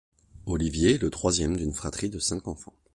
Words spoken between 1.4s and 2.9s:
d'une fratrie de cinq enfants.